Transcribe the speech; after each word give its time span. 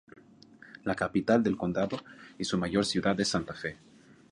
La 0.83 0.95
capital 0.95 1.43
del 1.43 1.55
condado, 1.55 2.03
y 2.39 2.43
su 2.43 2.57
mayor 2.57 2.85
ciudad 2.87 3.19
es 3.21 3.27
Santa 3.27 3.53
Fe. 3.53 3.77